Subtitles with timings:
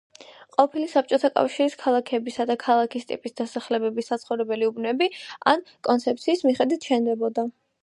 [0.55, 5.11] ყოფილი საბჭოთა კავშირის ქალაქებისა და ქალაქის ტიპის დასახლების საცხოვრებელი უბნები
[5.55, 7.49] ამ კონცეფციის მიხედვით შენდებოდა.